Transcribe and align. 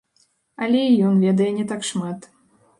Але 0.67 0.81
і 0.87 0.97
ён 1.11 1.21
ведае 1.27 1.51
не 1.61 1.69
так 1.75 1.87
шмат. 1.93 2.19